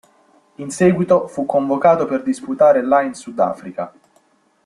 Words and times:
In 0.55 0.71
seguito 0.71 1.27
fu 1.27 1.45
convocato 1.45 2.07
per 2.07 2.23
disputare 2.23 2.81
la 2.83 3.03
in 3.03 3.13
Sudafrica. 3.13 3.93